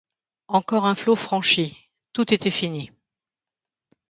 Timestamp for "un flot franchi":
0.87-1.77